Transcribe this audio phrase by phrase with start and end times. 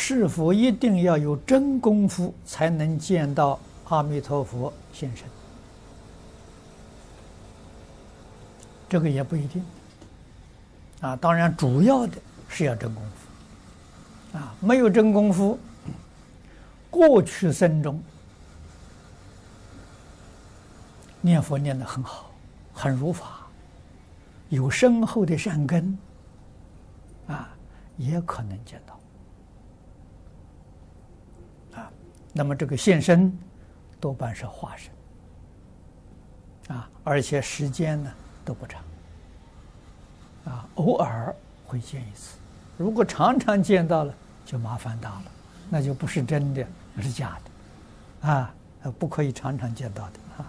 [0.00, 5.26] 是否一定要有真功夫才能见到阿弥陀佛现身？
[8.88, 9.62] 这个也不一定。
[11.00, 12.16] 啊，当然主要的
[12.48, 14.38] 是要真功夫。
[14.38, 15.58] 啊，没有真功夫，
[16.90, 18.00] 过去生中
[21.20, 22.30] 念佛念得很好，
[22.72, 23.46] 很如法，
[24.48, 25.98] 有深厚的善根，
[27.26, 27.48] 啊，
[27.96, 28.98] 也可能见到。
[32.38, 33.36] 那么这个现身
[33.98, 34.92] 多半是化身。
[36.76, 38.12] 啊，而且时间呢
[38.44, 38.80] 都不长。
[40.44, 41.34] 啊，偶尔
[41.66, 42.36] 会见一次。
[42.76, 44.14] 如果常常见到了，
[44.46, 45.24] 就麻烦大了，
[45.68, 46.64] 那就不是真的，
[46.94, 47.40] 那是假
[48.22, 48.28] 的。
[48.28, 48.54] 啊，
[49.00, 50.12] 不可以常常见到的。
[50.36, 50.46] 啊。